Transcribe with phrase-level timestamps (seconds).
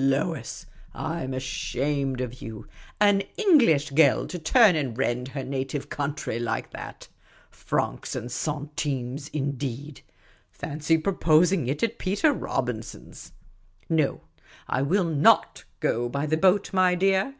[0.00, 2.68] Lois, I 'm ashamed of you.
[3.00, 6.38] An English 3 34 Miss Cayley's Adventures girl to turn and rend her native country
[6.38, 7.08] like that!
[7.50, 10.02] Francs and centimes, indeed!
[10.52, 13.32] Fancy proposing it at Peter Robin son's!
[13.88, 14.20] No,
[14.68, 17.34] I will not go by the boat, my dear.